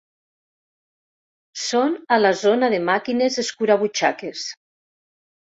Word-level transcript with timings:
Són 1.63 1.93
a 2.15 2.19
la 2.21 2.31
zona 2.41 2.71
de 2.75 2.81
màquines 2.89 3.39
escurabutxaques. 3.45 4.49